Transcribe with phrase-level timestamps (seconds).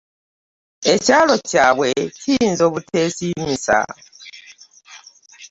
[0.93, 1.87] Ekyalo kyabwe
[2.19, 3.79] kiyinza obutesimisa.